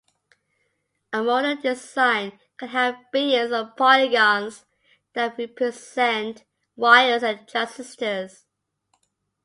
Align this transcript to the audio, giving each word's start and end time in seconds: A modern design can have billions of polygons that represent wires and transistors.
A 1.13 1.21
modern 1.21 1.61
design 1.61 2.39
can 2.57 2.69
have 2.69 2.97
billions 3.11 3.51
of 3.51 3.77
polygons 3.77 4.65
that 5.13 5.37
represent 5.37 6.43
wires 6.75 7.21
and 7.21 7.47
transistors. 7.47 8.45